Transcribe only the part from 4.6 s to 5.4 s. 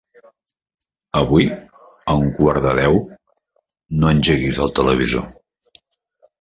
el televisor.